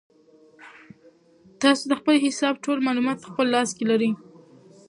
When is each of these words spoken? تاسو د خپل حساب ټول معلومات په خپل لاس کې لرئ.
تاسو 1.61 1.83
د 1.87 1.93
خپل 1.99 2.15
حساب 2.25 2.53
ټول 2.65 2.77
معلومات 2.87 3.17
په 3.19 3.27
خپل 3.31 3.47
لاس 3.55 3.69
کې 3.77 3.83
لرئ. 3.91 4.11